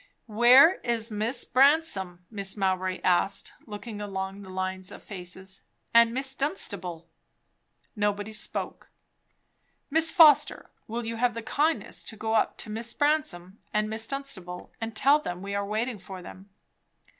[0.25, 2.57] "Where is Miss Bransome?" Mrs.
[2.57, 5.61] Mowbray asked, looking along the lines of faces.
[5.93, 7.05] "And Miss Dunstable?"
[7.95, 8.89] Nobody spoke.
[9.91, 14.07] "Miss Foster, will you have the kindness to go up to Miss Bransome and Miss
[14.07, 16.49] Dunstable, and tell them we are waiting for them?"